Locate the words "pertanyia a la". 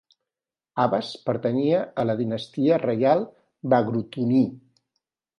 1.25-2.15